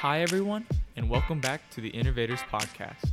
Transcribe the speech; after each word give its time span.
Hi, 0.00 0.22
everyone, 0.22 0.64
and 0.96 1.10
welcome 1.10 1.40
back 1.40 1.68
to 1.72 1.82
the 1.82 1.90
Innovators 1.90 2.40
Podcast. 2.50 3.10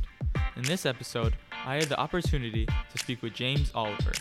In 0.56 0.62
this 0.62 0.86
episode, 0.86 1.34
I 1.66 1.74
had 1.74 1.90
the 1.90 2.00
opportunity 2.00 2.64
to 2.64 2.98
speak 2.98 3.20
with 3.20 3.34
James 3.34 3.70
Oliver. 3.74 4.12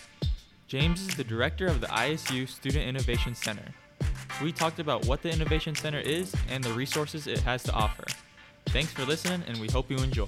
James 0.67 0.99
is 0.99 1.15
the 1.15 1.23
director 1.23 1.67
of 1.67 1.79
the 1.79 1.87
ISU 1.87 2.45
Student 2.45 2.83
Innovation 2.83 3.35
Center. 3.35 3.73
We 4.43 4.51
talked 4.51 4.79
about 4.79 5.05
what 5.05 5.21
the 5.21 5.31
Innovation 5.31 5.75
Center 5.75 6.01
is 6.01 6.35
and 6.49 6.61
the 6.61 6.73
resources 6.73 7.25
it 7.25 7.39
has 7.39 7.63
to 7.63 7.71
offer. 7.71 8.03
Thanks 8.65 8.91
for 8.91 9.05
listening, 9.05 9.43
and 9.47 9.61
we 9.61 9.69
hope 9.69 9.89
you 9.89 9.99
enjoy. 9.99 10.27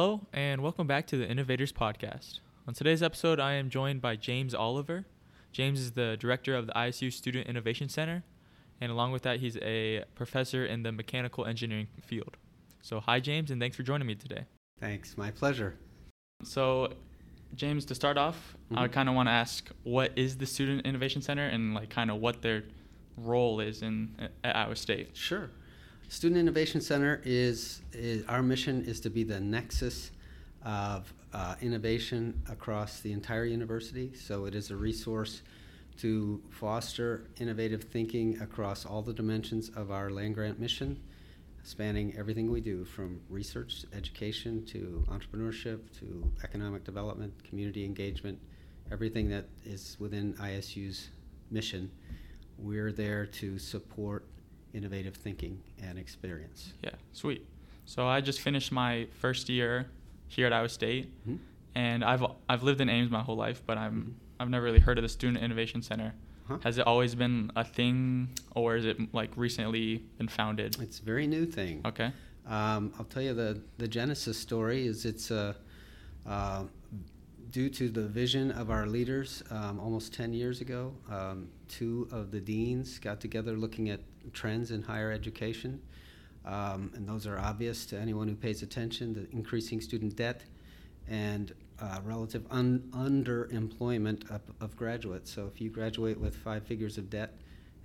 Hello, 0.00 0.26
and 0.32 0.62
welcome 0.62 0.86
back 0.86 1.06
to 1.08 1.18
the 1.18 1.28
Innovators 1.28 1.74
Podcast. 1.74 2.38
On 2.66 2.72
today's 2.72 3.02
episode, 3.02 3.38
I 3.38 3.52
am 3.52 3.68
joined 3.68 4.00
by 4.00 4.16
James 4.16 4.54
Oliver. 4.54 5.04
James 5.52 5.78
is 5.78 5.92
the 5.92 6.16
director 6.18 6.56
of 6.56 6.66
the 6.66 6.72
ISU 6.72 7.12
Student 7.12 7.46
Innovation 7.46 7.90
Center, 7.90 8.24
and 8.80 8.90
along 8.90 9.12
with 9.12 9.20
that, 9.24 9.40
he's 9.40 9.58
a 9.58 10.04
professor 10.14 10.64
in 10.64 10.84
the 10.84 10.90
mechanical 10.90 11.44
engineering 11.44 11.88
field. 12.00 12.38
So, 12.80 13.00
hi, 13.00 13.20
James, 13.20 13.50
and 13.50 13.60
thanks 13.60 13.76
for 13.76 13.82
joining 13.82 14.06
me 14.06 14.14
today. 14.14 14.46
Thanks, 14.78 15.18
my 15.18 15.30
pleasure. 15.30 15.76
So, 16.44 16.94
James, 17.54 17.84
to 17.84 17.94
start 17.94 18.16
off, 18.16 18.56
I 18.74 18.88
Mhm. 18.88 18.92
kind 18.92 19.08
of 19.10 19.14
want 19.14 19.26
to 19.26 19.32
ask 19.32 19.68
what 19.82 20.16
is 20.16 20.38
the 20.38 20.46
Student 20.46 20.86
Innovation 20.86 21.20
Center 21.20 21.46
and 21.46 21.74
like 21.74 21.90
kind 21.90 22.10
of 22.10 22.22
what 22.22 22.40
their 22.40 22.64
role 23.18 23.60
is 23.60 23.82
in 23.82 24.30
at 24.42 24.56
Iowa 24.56 24.76
State. 24.76 25.14
Sure. 25.14 25.50
Student 26.10 26.40
Innovation 26.40 26.80
Center 26.80 27.22
is, 27.24 27.82
is 27.92 28.26
our 28.26 28.42
mission 28.42 28.84
is 28.84 28.98
to 29.02 29.10
be 29.10 29.22
the 29.22 29.38
nexus 29.38 30.10
of 30.64 31.14
uh, 31.32 31.54
innovation 31.60 32.42
across 32.50 32.98
the 32.98 33.12
entire 33.12 33.44
university. 33.44 34.12
So 34.14 34.46
it 34.46 34.56
is 34.56 34.72
a 34.72 34.76
resource 34.76 35.42
to 35.98 36.42
foster 36.50 37.28
innovative 37.38 37.84
thinking 37.84 38.42
across 38.42 38.84
all 38.84 39.02
the 39.02 39.12
dimensions 39.12 39.68
of 39.76 39.92
our 39.92 40.10
land 40.10 40.34
grant 40.34 40.58
mission, 40.58 41.00
spanning 41.62 42.12
everything 42.18 42.50
we 42.50 42.60
do 42.60 42.84
from 42.84 43.20
research, 43.28 43.84
education 43.94 44.66
to 44.66 45.06
entrepreneurship 45.10 45.78
to 46.00 46.28
economic 46.42 46.82
development, 46.82 47.32
community 47.44 47.84
engagement, 47.84 48.36
everything 48.90 49.28
that 49.28 49.44
is 49.64 49.96
within 50.00 50.34
ISU's 50.34 51.10
mission. 51.52 51.88
We're 52.58 52.90
there 52.90 53.26
to 53.26 53.60
support 53.60 54.26
innovative 54.74 55.14
thinking 55.14 55.60
and 55.82 55.98
experience. 55.98 56.72
Yeah, 56.82 56.90
sweet. 57.12 57.46
So 57.86 58.06
I 58.06 58.20
just 58.20 58.40
finished 58.40 58.70
my 58.72 59.06
first 59.12 59.48
year 59.48 59.86
here 60.28 60.46
at 60.46 60.52
Iowa 60.52 60.68
State, 60.68 61.08
Mhm. 61.28 61.38
and 61.74 62.04
I've 62.04 62.24
I've 62.48 62.62
lived 62.62 62.80
in 62.80 62.88
Ames 62.88 63.10
my 63.10 63.22
whole 63.22 63.36
life, 63.36 63.62
but 63.66 63.76
I'm 63.78 63.94
Mhm. 64.02 64.12
I've 64.40 64.48
never 64.50 64.64
really 64.64 64.78
heard 64.78 64.96
of 64.98 65.02
the 65.02 65.08
Student 65.08 65.42
Innovation 65.42 65.82
Center. 65.82 66.14
Huh? 66.48 66.58
Has 66.62 66.78
it 66.78 66.86
always 66.86 67.14
been 67.14 67.52
a 67.56 67.64
thing, 67.64 68.30
or 68.54 68.76
is 68.76 68.84
it 68.84 69.12
like 69.14 69.30
recently 69.36 69.98
been 70.18 70.28
founded? 70.28 70.76
It's 70.80 70.98
a 70.98 71.02
very 71.04 71.26
new 71.26 71.46
thing. 71.46 71.82
Okay. 71.84 72.12
Um, 72.46 72.92
I'll 72.98 73.04
tell 73.04 73.22
you 73.22 73.34
the, 73.34 73.60
the 73.78 73.86
genesis 73.86 74.38
story 74.38 74.86
is 74.86 75.04
it's 75.04 75.30
a 75.30 75.54
uh, 76.26 76.64
due 77.50 77.68
to 77.68 77.88
the 77.88 78.06
vision 78.06 78.50
of 78.52 78.70
our 78.70 78.86
leaders 78.86 79.42
um, 79.50 79.80
almost 79.80 80.14
10 80.14 80.32
years 80.32 80.60
ago. 80.60 80.92
Um, 81.10 81.48
two 81.68 82.08
of 82.12 82.30
the 82.30 82.40
deans 82.40 82.98
got 82.98 83.20
together 83.20 83.52
looking 83.52 83.90
at 83.90 84.00
trends 84.32 84.70
in 84.70 84.82
higher 84.82 85.10
education. 85.10 85.80
Um, 86.44 86.90
and 86.94 87.08
those 87.08 87.26
are 87.26 87.38
obvious 87.38 87.84
to 87.86 87.98
anyone 87.98 88.28
who 88.28 88.34
pays 88.34 88.62
attention 88.62 89.12
the 89.12 89.28
increasing 89.32 89.80
student 89.80 90.16
debt 90.16 90.42
and 91.08 91.52
uh, 91.80 92.00
relative 92.04 92.44
un- 92.50 92.88
underemployment 92.92 94.30
of, 94.30 94.42
of 94.60 94.76
graduates. 94.76 95.32
So 95.32 95.50
if 95.52 95.60
you 95.60 95.70
graduate 95.70 96.18
with 96.18 96.36
five 96.36 96.64
figures 96.64 96.98
of 96.98 97.10
debt 97.10 97.34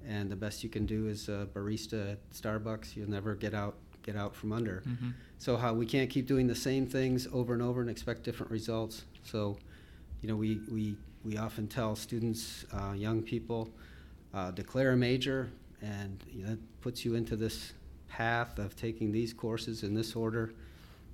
and 0.07 0.29
the 0.29 0.35
best 0.35 0.63
you 0.63 0.69
can 0.69 0.85
do 0.85 1.07
is 1.07 1.27
a 1.27 1.47
barista 1.53 2.13
at 2.13 2.31
Starbucks, 2.31 2.95
you'll 2.95 3.09
never 3.09 3.35
get 3.35 3.53
out 3.53 3.77
get 4.05 4.15
out 4.15 4.35
from 4.35 4.51
under. 4.51 4.81
hmm 4.85 5.09
So 5.37 5.57
how 5.57 5.73
we 5.73 5.85
can't 5.85 6.09
keep 6.09 6.27
doing 6.27 6.47
the 6.47 6.55
same 6.55 6.85
things 6.85 7.27
over 7.33 7.53
and 7.53 7.61
over 7.61 7.81
and 7.81 7.89
expect 7.89 8.23
different 8.23 8.51
results. 8.51 9.03
So, 9.23 9.57
you 10.21 10.29
know, 10.29 10.35
we 10.35 10.59
we, 10.71 10.95
we 11.23 11.37
often 11.37 11.67
tell 11.67 11.95
students, 11.95 12.65
uh, 12.71 12.93
young 12.93 13.21
people, 13.21 13.69
uh, 14.33 14.51
declare 14.51 14.91
a 14.91 14.97
major, 14.97 15.49
and 15.81 16.23
you 16.31 16.43
know, 16.43 16.51
that 16.51 16.81
puts 16.81 17.03
you 17.03 17.15
into 17.15 17.35
this 17.35 17.73
path 18.07 18.59
of 18.59 18.75
taking 18.75 19.11
these 19.11 19.33
courses 19.33 19.83
in 19.83 19.93
this 19.93 20.15
order. 20.15 20.53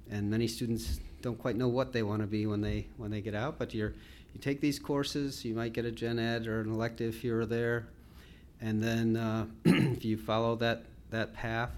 And 0.09 0.29
many 0.29 0.47
students 0.47 0.99
don't 1.21 1.37
quite 1.39 1.55
know 1.55 1.69
what 1.69 1.93
they 1.93 2.03
want 2.03 2.21
to 2.21 2.27
be 2.27 2.45
when 2.45 2.61
they 2.61 2.87
when 2.97 3.11
they 3.11 3.21
get 3.21 3.35
out. 3.35 3.57
But 3.57 3.73
you're 3.73 3.93
you 4.33 4.39
take 4.39 4.61
these 4.61 4.79
courses, 4.79 5.43
you 5.43 5.55
might 5.55 5.73
get 5.73 5.85
a 5.85 5.91
gen 5.91 6.19
ed 6.19 6.47
or 6.47 6.61
an 6.61 6.71
elective 6.71 7.15
here 7.15 7.41
or 7.41 7.45
there, 7.45 7.87
and 8.61 8.81
then 8.81 9.17
uh, 9.17 9.45
if 9.65 10.05
you 10.05 10.17
follow 10.17 10.55
that 10.57 10.83
that 11.09 11.33
path, 11.33 11.71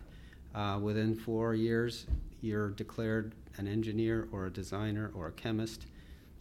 uh, 0.55 0.79
within 0.81 1.15
four 1.15 1.53
years, 1.55 2.05
you're 2.41 2.69
declared 2.71 3.33
an 3.57 3.67
engineer 3.67 4.27
or 4.31 4.45
a 4.45 4.49
designer 4.51 5.11
or 5.15 5.27
a 5.27 5.31
chemist. 5.31 5.85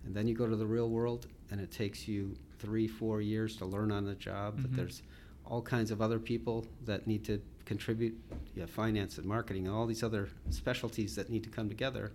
And 0.05 0.15
then 0.15 0.27
you 0.27 0.35
go 0.35 0.47
to 0.49 0.57
the 0.57 0.67
real 0.67 0.89
world, 0.89 1.27
and 1.51 1.61
it 1.61 1.71
takes 1.71 2.09
you 2.09 2.35
three, 2.59 2.89
four 2.89 3.21
years 3.21 3.57
to 3.57 3.65
learn 3.65 3.93
on 3.93 4.05
the 4.05 4.15
job. 4.15 4.59
But 4.61 4.73
Mhm. 4.73 4.77
there's 4.77 5.03
all 5.47 5.63
kinds 5.63 5.91
of 5.91 6.01
other 6.01 6.19
people 6.19 6.67
that 6.85 7.07
need 7.07 7.25
to 7.25 7.41
contribute, 7.65 8.19
yeah, 8.57 8.67
finance 8.67 9.19
and 9.19 9.27
marketing, 9.27 9.67
and 9.67 9.75
all 9.75 9.87
these 9.87 10.03
other 10.03 10.29
specialties 10.51 11.15
that 11.17 11.31
need 11.31 11.45
to 11.45 11.51
come 11.51 11.69
together. 11.69 12.11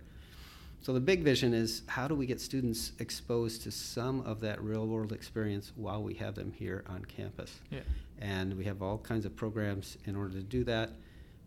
So 0.80 0.92
the 0.92 1.00
big 1.00 1.22
vision 1.24 1.54
is 1.54 1.82
how 1.86 2.06
do 2.06 2.14
we 2.14 2.24
get 2.26 2.40
students 2.40 2.92
exposed 3.00 3.62
to 3.62 3.70
some 3.72 4.20
of 4.20 4.40
that 4.40 4.62
real 4.62 4.86
world 4.86 5.12
experience 5.12 5.72
while 5.74 6.02
we 6.02 6.14
have 6.14 6.34
them 6.36 6.52
here 6.52 6.84
on 6.86 7.04
campus? 7.04 7.60
Yeah. 7.70 7.80
and 8.20 8.58
we 8.58 8.64
have 8.64 8.82
all 8.82 8.98
kinds 8.98 9.24
of 9.24 9.36
programs 9.36 9.96
in 10.04 10.16
order 10.16 10.34
to 10.34 10.42
do 10.42 10.64
that. 10.64 10.90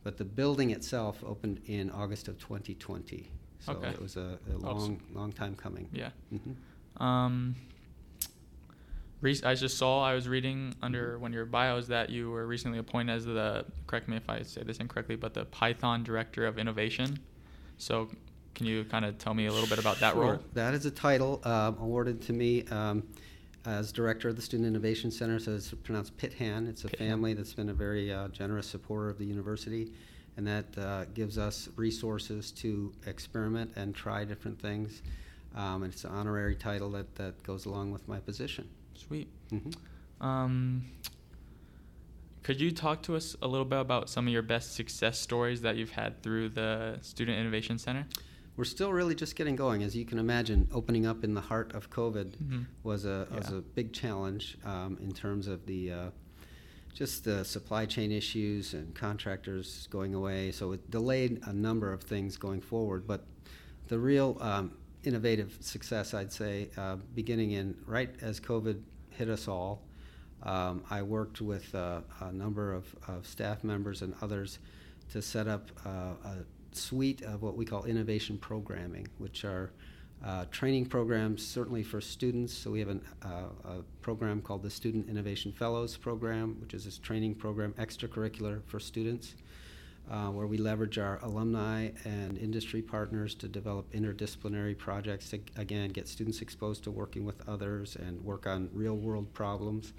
But 0.03 0.17
the 0.17 0.25
building 0.25 0.71
itself 0.71 1.23
opened 1.25 1.61
in 1.67 1.91
August 1.91 2.27
of 2.27 2.39
2020, 2.39 3.29
so 3.59 3.73
Okay. 3.73 3.89
it 3.89 4.01
was 4.01 4.17
a, 4.17 4.39
a 4.51 4.57
long, 4.57 4.99
long 5.13 5.31
time 5.31 5.55
coming. 5.55 5.87
Yeah. 5.93 6.09
hmm 6.29 7.03
Um. 7.03 7.55
Rec- 9.21 9.45
I 9.45 9.53
just 9.53 9.77
saw 9.77 10.03
I 10.03 10.15
was 10.15 10.27
reading 10.27 10.73
under 10.81 11.19
one 11.19 11.29
of 11.29 11.35
your 11.35 11.45
bios 11.45 11.85
that 11.87 12.09
you 12.09 12.31
were 12.31 12.47
recently 12.47 12.79
appointed 12.79 13.13
as 13.13 13.25
the 13.25 13.65
correct 13.85 14.07
me 14.07 14.17
if 14.17 14.27
I 14.27 14.41
say 14.41 14.63
this 14.63 14.77
incorrectly, 14.77 15.15
but 15.15 15.35
the 15.35 15.45
Python 15.45 16.03
Director 16.03 16.47
of 16.47 16.57
Innovation. 16.57 17.19
So, 17.77 18.09
can 18.55 18.65
you 18.65 18.83
kind 18.85 19.05
of 19.05 19.19
tell 19.19 19.35
me 19.35 19.45
a 19.45 19.51
little 19.51 19.69
bit 19.69 19.77
about 19.77 19.99
that 19.99 20.13
Sure. 20.13 20.23
role? 20.23 20.39
That 20.55 20.73
is 20.73 20.87
a 20.87 20.91
title 20.91 21.39
um, 21.43 21.77
awarded 21.79 22.19
to 22.23 22.33
me 22.33 22.63
um, 22.71 23.03
as 23.65 23.91
director 23.91 24.29
of 24.29 24.35
the 24.35 24.41
Student 24.41 24.67
Innovation 24.67 25.11
Center. 25.11 25.39
So 25.39 25.53
it's 25.53 25.73
pronounced 25.83 26.17
PITHAN. 26.17 26.67
It's 26.67 26.83
a 26.83 26.87
Pithan. 26.87 26.97
family 26.97 27.33
that's 27.33 27.53
been 27.53 27.69
a 27.69 27.73
very 27.73 28.11
uh, 28.11 28.27
generous 28.29 28.67
supporter 28.67 29.09
of 29.09 29.17
the 29.17 29.25
university, 29.25 29.91
and 30.37 30.47
that 30.47 30.65
uh, 30.77 31.05
gives 31.13 31.37
us 31.37 31.69
resources 31.75 32.51
to 32.53 32.91
experiment 33.05 33.71
and 33.75 33.93
try 33.93 34.25
different 34.25 34.59
things. 34.59 35.01
Um, 35.55 35.83
and 35.83 35.93
it's 35.93 36.05
an 36.05 36.11
honorary 36.11 36.55
title 36.55 36.89
that, 36.91 37.13
that 37.15 37.41
goes 37.43 37.65
along 37.65 37.91
with 37.91 38.07
my 38.07 38.19
position. 38.19 38.69
Sweet. 38.95 39.27
hmm 39.49 39.69
Um, 40.25 40.85
could 42.43 42.59
you 42.59 42.71
talk 42.71 43.03
to 43.03 43.15
us 43.15 43.35
a 43.41 43.47
little 43.47 43.65
bit 43.65 43.79
about 43.79 44.09
some 44.09 44.25
of 44.25 44.33
your 44.33 44.41
best 44.41 44.73
success 44.73 45.19
stories 45.19 45.61
that 45.61 45.75
you've 45.75 45.91
had 45.91 46.23
through 46.23 46.49
the 46.49 46.97
Student 47.01 47.37
Innovation 47.37 47.77
Center? 47.77 48.07
We're 48.57 48.65
still 48.65 48.91
really 48.91 49.15
just 49.15 49.35
getting 49.35 49.55
going. 49.55 49.81
As 49.81 49.95
you 49.95 50.05
can 50.05 50.19
imagine, 50.19 50.67
opening 50.73 51.05
up 51.05 51.23
in 51.23 51.33
the 51.33 51.41
heart 51.41 51.73
of 51.73 51.89
COVID 51.89 52.35
Mhm. 52.37 52.65
was 52.83 53.05
a 53.05 53.27
was 53.31 53.49
a 53.49 53.61
big 53.61 53.93
challenge 53.93 54.57
um, 54.65 54.97
in 55.01 55.11
terms 55.13 55.47
of 55.47 55.65
the 55.65 55.91
uh, 55.91 56.09
just 56.93 57.23
the 57.23 57.45
supply 57.45 57.85
chain 57.85 58.11
issues 58.11 58.73
and 58.73 58.93
contractors 58.93 59.87
going 59.89 60.13
away. 60.13 60.51
So 60.51 60.73
it 60.73 60.91
delayed 60.91 61.39
a 61.43 61.53
number 61.53 61.91
of 61.93 62.01
things 62.03 62.35
going 62.37 62.59
forward. 62.61 63.07
But 63.07 63.25
the 63.87 63.97
real 63.97 64.37
um, 64.41 64.71
innovative 65.03 65.57
success, 65.61 66.13
I'd 66.13 66.33
say, 66.33 66.69
uh, 66.77 66.97
beginning 67.15 67.51
in 67.51 67.75
right 67.85 68.13
as 68.21 68.39
COVID 68.41 68.81
hit 69.09 69.29
us 69.29 69.47
all, 69.47 69.81
um, 70.43 70.83
I 70.89 71.01
worked 71.01 71.39
with 71.41 71.73
uh, 71.73 72.01
a 72.19 72.31
number 72.33 72.73
of, 72.73 72.93
of 73.07 73.25
staff 73.25 73.63
members 73.63 74.01
and 74.01 74.13
others 74.21 74.59
to 75.11 75.21
set 75.21 75.47
up 75.47 75.71
uh, 75.85 76.13
a 76.25 76.35
suite 76.75 77.21
of 77.23 77.41
what 77.41 77.55
we 77.55 77.65
call 77.65 77.83
innovation 77.85 78.37
programming, 78.37 79.07
which 79.17 79.45
are 79.45 79.71
uh, 80.23 80.45
training 80.51 80.85
programs 80.85 81.45
certainly 81.45 81.83
for 81.83 81.99
students. 81.99 82.53
So 82.53 82.71
we 82.71 82.79
have 82.79 82.89
an, 82.89 83.01
uh, 83.23 83.69
a 83.69 83.83
program 84.01 84.41
called 84.41 84.63
the 84.63 84.69
Student 84.69 85.09
Innovation 85.09 85.51
Fellows 85.51 85.97
Program, 85.97 86.57
which 86.61 86.73
is 86.73 86.85
this 86.85 86.97
training 86.97 87.35
program 87.35 87.73
extracurricular 87.73 88.61
for 88.67 88.79
students. 88.79 89.35
uh, 90.09 90.27
where 90.27 90.47
we 90.47 90.57
leverage 90.57 90.97
our 90.97 91.19
alumni 91.23 91.89
and 92.03 92.37
industry 92.37 92.81
partners 92.81 93.35
to 93.35 93.47
develop 93.47 93.91
interdisciplinary 93.93 94.77
projects 94.77 95.29
to, 95.29 95.39
again, 95.55 95.89
get 95.89 96.07
students 96.07 96.41
exposed 96.41 96.83
to 96.83 96.91
working 96.91 97.25
with 97.25 97.47
others 97.47 97.95
and 97.95 98.21
work 98.21 98.47
on 98.47 98.69
real 98.73 98.95
world 98.95 99.31
problems. 99.33 99.93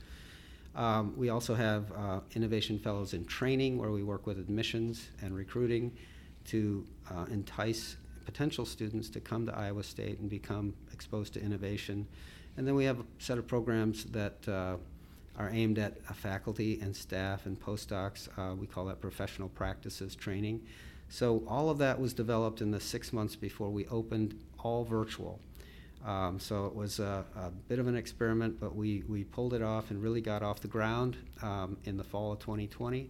Um, 0.75 1.15
we 1.17 1.29
also 1.29 1.55
have 1.55 1.93
uh, 1.93 2.21
Innovation 2.35 2.79
Fellows 2.79 3.15
in 3.15 3.25
Training, 3.25 3.79
where 3.79 3.91
we 3.91 4.03
work 4.03 4.27
with 4.27 4.39
admissions 4.39 5.09
and 5.23 5.35
recruiting 5.35 5.93
to 6.47 6.85
uh, 7.11 7.25
entice 7.31 7.97
potential 8.25 8.65
students 8.65 9.09
to 9.11 9.21
come 9.21 9.47
to 9.47 9.57
Iowa 9.57 9.83
State 9.83 10.19
and 10.19 10.31
become 10.31 10.75
exposed 10.93 11.35
to 11.35 11.43
innovation. 11.43 12.07
And 12.57 12.67
then 12.67 12.75
we 12.75 12.85
have 12.85 13.01
a 13.01 13.05
set 13.19 13.39
of 13.39 13.47
programs 13.47 14.05
that 14.05 14.49
uh, 14.49 14.77
are 15.39 15.51
aimed 15.51 15.79
at 15.79 15.99
uh, 16.09 16.13
faculty 16.13 16.81
and 16.81 16.95
staff 16.95 17.47
and 17.47 17.59
postdocs. 17.61 18.29
Uh, 18.39 18.55
we 18.55 18.67
call 18.67 18.85
that 18.87 19.01
professional 19.01 19.49
practices 19.49 20.15
training. 20.15 20.61
So 21.09 21.43
all 21.47 21.69
of 21.69 21.79
that 21.79 22.01
was 22.01 22.15
developed 22.15 22.61
in 22.61 22.71
the 22.71 22.81
six 22.81 23.13
months 23.13 23.37
before 23.37 23.71
we 23.71 23.87
opened 23.89 24.39
all 24.59 24.85
virtual. 24.85 25.41
Um, 26.05 26.41
so 26.41 26.67
it 26.67 26.75
was 26.75 26.99
a, 26.99 27.25
a, 27.37 27.51
bit 27.69 27.79
of 27.79 27.87
an 27.87 27.97
experiment, 27.97 28.59
but 28.59 28.75
we, 28.75 29.05
we 29.09 29.23
pulled 29.25 29.55
it 29.55 29.63
off 29.63 29.91
and 29.91 30.03
really 30.03 30.21
got 30.21 30.43
off 30.43 30.61
the 30.61 30.69
ground 30.69 31.17
um, 31.43 31.77
in 31.85 31.97
the 31.97 32.03
fall 32.03 32.33
of 32.33 32.41
2020. 32.41 33.09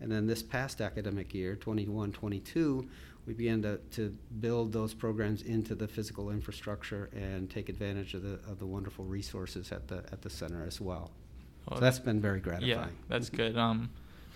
And 0.00 0.10
then 0.10 0.26
this 0.26 0.42
past 0.42 0.80
academic 0.80 1.32
year, 1.34 1.56
21 1.56 2.12
22, 2.12 2.88
we 3.26 3.32
began 3.32 3.62
to, 3.62 3.78
to 3.92 4.14
build 4.40 4.72
those 4.72 4.92
programs 4.92 5.42
into 5.42 5.74
the 5.74 5.88
physical 5.88 6.30
infrastructure 6.30 7.08
and 7.14 7.48
take 7.48 7.68
advantage 7.68 8.12
of 8.14 8.22
the, 8.22 8.34
of 8.50 8.58
the 8.58 8.66
wonderful 8.66 9.04
resources 9.06 9.72
at 9.72 9.88
the, 9.88 9.98
at 10.12 10.20
the 10.22 10.28
center 10.30 10.64
as 10.66 10.80
well. 10.80 11.10
Well, 11.68 11.78
so 11.78 11.80
that's 11.84 11.98
been 11.98 12.20
very 12.20 12.40
gratifying. 12.40 12.68
Yeah, 12.68 12.86
that's 13.08 13.30
good. 13.30 13.56
Um, 13.56 13.88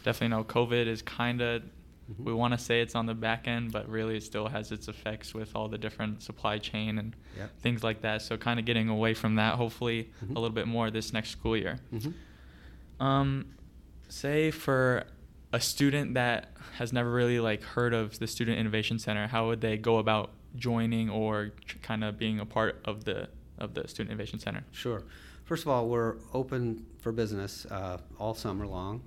definitely 0.04 0.34
know 0.36 0.44
COVID 0.44 0.86
is 0.86 1.02
kind 1.02 1.40
of 1.42 1.62
Mhm. 2.10 2.24
we 2.24 2.32
want 2.32 2.54
to 2.54 2.58
say 2.58 2.80
it's 2.80 2.94
on 2.94 3.04
the 3.04 3.12
back 3.12 3.46
end, 3.46 3.70
but 3.70 3.86
really 3.86 4.16
it 4.16 4.22
still 4.22 4.48
has 4.48 4.72
its 4.72 4.88
effects 4.88 5.34
with 5.34 5.54
all 5.54 5.68
the 5.68 5.76
different 5.76 6.22
supply 6.22 6.56
chain 6.56 6.96
and 6.96 7.14
Yep. 7.36 7.50
things 7.60 7.84
like 7.84 8.00
that. 8.00 8.22
So 8.22 8.38
kind 8.38 8.58
of 8.58 8.64
getting 8.64 8.88
away 8.88 9.12
from 9.12 9.34
that, 9.34 9.56
hopefully 9.56 10.10
Mhm. 10.24 10.30
a 10.30 10.40
little 10.40 10.48
bit 10.54 10.66
more 10.66 10.90
this 10.90 11.12
next 11.12 11.28
school 11.28 11.54
year. 11.54 11.80
Mhm. 11.92 12.14
Um, 12.98 13.44
say 14.08 14.50
for 14.50 15.04
a 15.52 15.60
student 15.60 16.14
that 16.14 16.50
has 16.76 16.92
never 16.92 17.10
really 17.10 17.40
like 17.40 17.62
heard 17.62 17.94
of 17.94 18.18
the 18.18 18.26
Student 18.26 18.58
Innovation 18.58 18.98
Center, 18.98 19.26
how 19.26 19.46
would 19.46 19.60
they 19.60 19.76
go 19.76 19.98
about 19.98 20.30
joining 20.56 21.08
or 21.08 21.52
kind 21.82 22.04
of 22.04 22.18
being 22.18 22.40
a 22.40 22.46
part 22.46 22.80
of 22.84 23.04
the 23.04 23.28
of 23.58 23.74
the 23.74 23.88
Student 23.88 24.12
Innovation 24.12 24.38
Center? 24.38 24.64
Sure. 24.70 25.02
First 25.44 25.62
of 25.62 25.68
all, 25.68 25.88
we're 25.88 26.16
open 26.34 26.84
for 26.98 27.10
business 27.10 27.66
uh, 27.66 27.98
all 28.18 28.34
summer 28.34 28.66
long. 28.66 29.02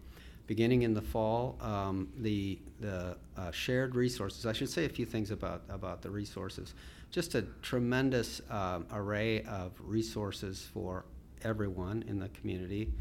Beginning 0.48 0.82
in 0.82 0.94
the 0.94 1.02
fall, 1.02 1.58
um, 1.62 2.10
the 2.18 2.60
the 2.80 3.16
uh, 3.38 3.52
shared 3.52 3.96
resources. 3.96 4.46
I 4.46 4.54
should 4.54 4.70
say 4.70 4.86
a 4.86 4.90
few 4.90 5.06
things 5.06 5.32
about 5.32 5.62
about 5.70 6.02
the 6.02 6.10
resources. 6.10 6.74
Just 7.12 7.36
a 7.36 7.44
tremendous 7.62 8.42
um, 8.50 8.86
array 8.92 9.44
of 9.44 9.74
resources 9.80 10.68
for 10.74 11.06
everyone 11.44 12.04
in 12.08 12.20
the 12.20 12.30
community 12.30 12.92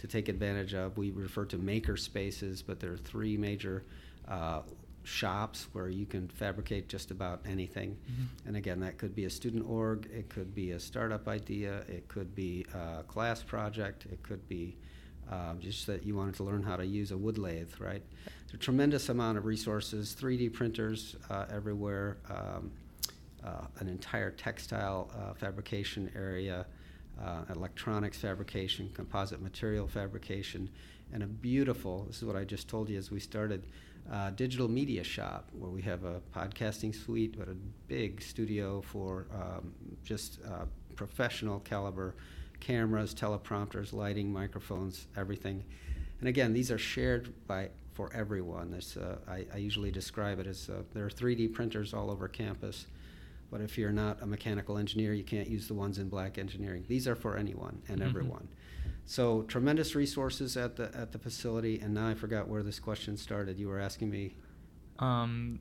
to 0.00 0.08
take 0.08 0.28
advantage 0.28 0.72
of. 0.74 0.96
We 0.96 1.10
refer 1.10 1.44
to 1.46 1.58
maker 1.58 1.96
spaces, 1.96 2.62
but 2.62 2.80
there 2.80 2.92
are 2.92 2.96
three 2.96 3.36
major 3.36 3.84
uh, 4.26 4.62
shops 5.04 5.68
where 5.72 5.88
you 5.88 6.06
can 6.06 6.28
fabricate 6.28 6.88
just 6.88 7.10
about 7.10 7.40
anything. 7.46 7.96
Mhm. 8.10 8.46
And 8.46 8.56
again, 8.56 8.80
that 8.80 8.96
could 8.98 9.14
be 9.14 9.24
a 9.24 9.30
student 9.30 9.66
org, 9.66 10.08
it 10.12 10.28
could 10.30 10.54
be 10.54 10.72
a 10.72 10.80
startup 10.80 11.28
idea, 11.28 11.80
it 11.88 12.08
could 12.08 12.34
be 12.34 12.66
a 12.74 13.02
class 13.06 13.42
project, 13.42 14.06
it 14.10 14.22
could 14.22 14.46
be 14.48 14.76
um, 15.28 15.60
just 15.60 15.86
that 15.86 16.04
you 16.04 16.16
wanted 16.16 16.34
to 16.34 16.42
learn 16.44 16.62
how 16.62 16.76
to 16.76 16.84
use 16.84 17.12
a 17.12 17.16
wood 17.16 17.38
lathe, 17.38 17.72
right? 17.78 18.02
There's 18.24 18.54
a 18.54 18.56
tremendous 18.56 19.08
amount 19.10 19.38
of 19.38 19.44
resources, 19.44 20.12
3D 20.18 20.48
printers 20.52 21.14
uh, 21.28 21.46
everywhere, 21.48 22.16
um, 22.28 22.72
uh, 23.44 23.66
an 23.78 23.86
entire 23.88 24.32
textile 24.32 25.08
uh, 25.16 25.34
fabrication 25.34 26.10
area, 26.16 26.66
uh, 27.24 27.42
electronics 27.54 28.18
fabrication, 28.18 28.90
composite 28.94 29.40
material 29.40 29.86
fabrication, 29.86 30.68
and 31.12 31.22
a 31.22 31.26
beautiful, 31.26 32.04
this 32.06 32.18
is 32.18 32.24
what 32.24 32.36
I 32.36 32.44
just 32.44 32.68
told 32.68 32.88
you 32.88 32.98
as 32.98 33.10
we 33.10 33.20
started, 33.20 33.66
uh, 34.10 34.30
digital 34.30 34.68
media 34.68 35.04
shop 35.04 35.48
where 35.52 35.70
we 35.70 35.82
have 35.82 36.04
a 36.04 36.20
podcasting 36.34 36.94
suite, 36.94 37.38
but 37.38 37.48
a 37.48 37.56
big 37.88 38.22
studio 38.22 38.80
for 38.80 39.26
um, 39.34 39.72
just 40.04 40.38
uh, 40.46 40.64
professional 40.96 41.60
caliber 41.60 42.14
cameras, 42.60 43.14
teleprompters, 43.14 43.92
lighting, 43.92 44.32
microphones, 44.32 45.06
everything. 45.16 45.64
And 46.20 46.28
again, 46.28 46.52
these 46.52 46.70
are 46.70 46.78
shared 46.78 47.32
by 47.46 47.70
for 47.94 48.12
everyone. 48.14 48.70
This, 48.70 48.96
uh, 48.96 49.16
I, 49.26 49.46
I 49.52 49.56
usually 49.56 49.90
describe 49.90 50.38
it 50.38 50.46
as 50.46 50.68
uh, 50.68 50.82
there 50.94 51.04
are 51.04 51.10
3D 51.10 51.52
printers 51.52 51.92
all 51.92 52.10
over 52.10 52.28
campus. 52.28 52.86
But 53.50 53.60
if 53.60 53.76
you're 53.76 53.92
not 53.92 54.22
a 54.22 54.26
mechanical 54.26 54.78
engineer, 54.78 55.12
you 55.12 55.24
can't 55.24 55.48
use 55.48 55.66
the 55.66 55.74
ones 55.74 55.98
in 55.98 56.08
black 56.08 56.38
engineering. 56.38 56.84
These 56.88 57.08
are 57.08 57.16
for 57.16 57.36
anyone 57.36 57.82
and 57.88 58.00
Mhm. 58.00 58.06
everyone. 58.06 58.48
So 59.06 59.42
tremendous 59.42 59.94
resources 59.96 60.56
at 60.56 60.76
the 60.76 60.94
at 60.96 61.10
the 61.12 61.18
facility. 61.18 61.80
And 61.80 61.92
now 61.94 62.06
I 62.08 62.14
forgot 62.14 62.48
where 62.48 62.62
this 62.62 62.78
question 62.78 63.16
started. 63.16 63.58
You 63.58 63.68
were 63.68 63.80
asking 63.80 64.10
me. 64.10 64.36
Um, 65.00 65.60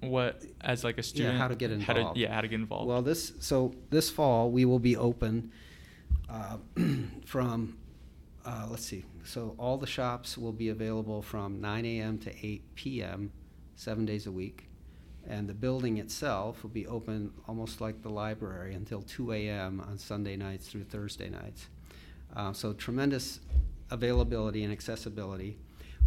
what 0.00 0.42
as 0.60 0.82
like 0.84 0.98
a 0.98 1.02
student? 1.02 1.36
how 1.38 1.48
to 1.48 1.54
get 1.54 1.70
How 1.70 1.94
involved. 1.94 2.16
to, 2.16 2.20
yeah, 2.20 2.32
how 2.34 2.40
to 2.40 2.48
get 2.48 2.58
involved. 2.60 2.88
Well, 2.88 3.02
this 3.02 3.32
so 3.40 3.74
this 3.90 4.10
fall 4.10 4.50
we 4.50 4.64
will 4.64 4.78
be 4.78 4.96
open 4.96 5.52
uh, 6.28 6.56
from 7.26 7.76
uh, 8.44 8.66
let's 8.70 8.84
see. 8.86 9.04
So 9.24 9.54
all 9.58 9.76
the 9.76 9.86
shops 9.86 10.38
will 10.38 10.52
be 10.52 10.70
available 10.70 11.20
from 11.20 11.60
9 11.60 11.84
a.m. 11.84 12.18
to 12.20 12.46
8 12.46 12.74
p.m. 12.74 13.32
seven 13.76 14.06
days 14.06 14.26
a 14.26 14.32
week, 14.32 14.69
and 15.28 15.48
the 15.48 15.54
building 15.54 15.98
itself 15.98 16.62
will 16.62 16.70
be 16.70 16.86
open 16.86 17.32
almost 17.46 17.80
like 17.80 18.02
the 18.02 18.08
library 18.08 18.74
until 18.74 19.02
2 19.02 19.32
a.m. 19.32 19.80
on 19.80 19.98
Sunday 19.98 20.36
nights 20.36 20.68
through 20.68 20.84
Thursday 20.84 21.28
nights. 21.28 21.68
Uh, 22.34 22.52
so 22.52 22.72
tremendous 22.72 23.40
availability 23.90 24.62
and 24.64 24.72
accessibility. 24.72 25.58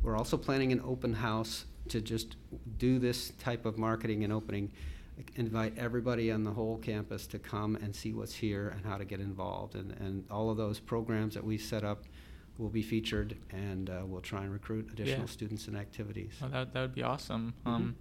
We're 0.02 0.18
also 0.18 0.38
planning 0.38 0.72
an 0.72 0.82
open 0.86 1.14
house 1.14 1.66
to 1.90 2.02
just 2.02 2.36
do 2.78 2.98
this 3.00 3.32
type 3.40 3.66
of 3.66 3.78
marketing 3.78 4.24
and 4.24 4.32
opening. 4.34 4.72
Invite 5.36 5.78
everybody 5.78 6.32
on 6.32 6.44
the 6.44 6.52
whole 6.52 6.78
campus 6.78 7.28
to 7.28 7.40
come 7.40 7.76
and 7.76 7.96
see 7.96 8.14
what's 8.14 8.34
here 8.34 8.70
and 8.70 8.86
how 8.86 8.98
to 8.98 9.06
get 9.06 9.20
involved. 9.20 9.76
And, 9.76 9.92
and 10.00 10.26
all 10.32 10.50
of 10.50 10.58
those 10.58 10.80
programs 10.80 11.34
that 11.36 11.44
we 11.44 11.58
set 11.58 11.84
up 11.84 12.04
will 12.58 12.70
be 12.70 12.82
featured, 12.84 13.36
and 13.52 13.90
uh, 13.90 14.02
we'll 14.06 14.22
try 14.22 14.44
and 14.44 14.52
recruit 14.54 14.90
additional 14.92 15.22
Yeah. 15.22 15.26
students 15.32 15.68
and 15.68 15.76
activities. 15.76 16.34
Well, 16.40 16.52
that 16.52 16.74
that 16.74 16.82
would 16.82 16.96
be 16.96 17.04
awesome. 17.04 17.54
Mhm. 17.66 17.70
Um, 17.70 17.96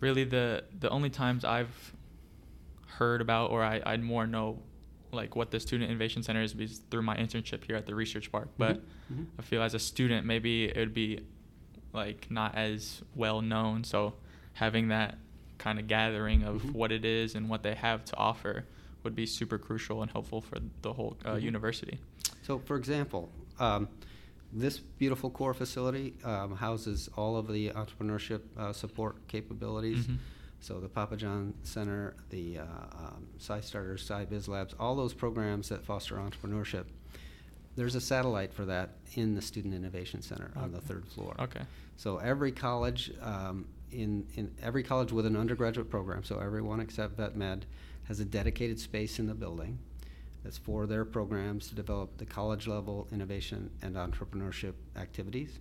really, 0.00 0.24
the 0.24 0.64
the 0.80 0.88
only 0.90 1.10
times 1.10 1.44
I've 1.44 1.92
heard 2.86 3.20
about 3.20 3.50
or 3.50 3.62
I 3.62 3.82
I'd 3.84 4.02
more 4.02 4.26
know 4.26 4.60
like 5.12 5.36
what 5.36 5.50
the 5.50 5.60
Student 5.60 5.90
Innovation 5.90 6.22
Center 6.22 6.42
is 6.42 6.54
is 6.54 6.80
through 6.90 7.02
my 7.02 7.16
internship 7.16 7.64
here 7.64 7.76
at 7.76 7.86
the 7.86 7.94
Research 7.94 8.30
Park. 8.32 8.48
But 8.58 8.76
Mhm. 8.78 8.82
Mhm. 9.12 9.26
I 9.38 9.42
feel 9.42 9.62
as 9.62 9.74
a 9.74 9.78
student, 9.78 10.26
maybe 10.26 10.64
it 10.64 10.76
would 10.76 10.94
be 10.94 11.20
like 11.92 12.30
not 12.30 12.54
as 12.56 13.02
well 13.14 13.40
known. 13.40 13.84
So 13.84 14.14
having 14.54 14.88
that 14.88 15.18
kind 15.58 15.78
of 15.78 15.86
gathering 15.86 16.42
of 16.42 16.62
Mhm. 16.62 16.72
what 16.72 16.90
it 16.92 17.04
is 17.04 17.34
and 17.36 17.48
what 17.48 17.62
they 17.62 17.74
have 17.74 18.04
to 18.06 18.16
offer 18.16 18.64
would 19.04 19.14
be 19.14 19.26
super 19.26 19.58
crucial 19.58 20.02
and 20.02 20.10
helpful 20.10 20.40
for 20.40 20.58
the 20.82 20.92
whole 20.92 21.16
uh, 21.24 21.34
Mhm. 21.34 21.42
university. 21.42 21.98
So, 22.42 22.58
for 22.58 22.76
example, 22.76 23.30
um, 23.60 23.88
this 24.54 24.78
beautiful 24.78 25.30
core 25.30 25.52
facility 25.52 26.14
um, 26.24 26.56
houses 26.56 27.10
all 27.16 27.36
of 27.36 27.48
the 27.48 27.70
entrepreneurship 27.70 28.40
uh, 28.56 28.72
support 28.72 29.26
capabilities. 29.28 30.06
Mhm. 30.06 30.18
So, 30.60 30.80
the 30.80 30.88
Pappajohn 30.88 31.52
Center, 31.62 32.14
the 32.30 32.60
uh, 32.60 32.62
um, 32.62 33.26
CyStarters, 33.38 34.06
CyBIZ 34.06 34.48
Labs, 34.48 34.74
all 34.80 34.94
those 34.94 35.12
programs 35.12 35.68
that 35.68 35.84
foster 35.84 36.16
entrepreneurship. 36.16 36.84
There's 37.76 37.96
a 37.96 38.00
satellite 38.00 38.54
for 38.54 38.64
that 38.64 38.96
in 39.14 39.34
the 39.34 39.42
Student 39.42 39.74
Innovation 39.74 40.22
Center 40.22 40.52
on 40.56 40.72
the 40.72 40.80
third 40.80 41.06
floor. 41.06 41.34
Okay. 41.38 41.62
So 41.96 42.18
every 42.18 42.52
college, 42.52 43.12
um, 43.20 43.66
in, 43.90 44.26
in 44.36 44.52
every 44.62 44.82
college 44.82 45.12
with 45.12 45.26
an 45.26 45.36
undergraduate 45.36 45.90
program, 45.90 46.24
so 46.24 46.38
everyone 46.38 46.80
except 46.80 47.16
Vet 47.16 47.36
Med, 47.36 47.66
has 48.04 48.20
a 48.20 48.24
dedicated 48.24 48.78
space 48.78 49.18
in 49.18 49.26
the 49.26 49.34
building 49.34 49.78
that's 50.44 50.58
for 50.58 50.86
their 50.86 51.04
programs 51.04 51.68
to 51.68 51.74
develop 51.74 52.18
the 52.18 52.26
college 52.26 52.66
level 52.66 53.08
innovation 53.10 53.70
and 53.82 53.96
entrepreneurship 53.96 54.74
activities. 54.96 55.58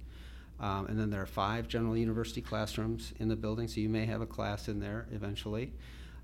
Um, 0.60 0.86
and 0.88 1.00
then 1.00 1.10
there 1.10 1.22
are 1.22 1.26
five 1.26 1.68
general 1.68 1.98
university 1.98 2.42
classrooms 2.42 3.14
in 3.20 3.28
the 3.28 3.36
building, 3.36 3.68
so 3.68 3.80
you 3.80 3.90
may 3.90 4.06
have 4.06 4.22
a 4.22 4.26
class 4.26 4.68
in 4.68 4.80
there 4.80 5.08
eventually. 5.12 5.74